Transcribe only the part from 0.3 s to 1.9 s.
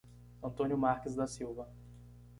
Antônio Marques da Silva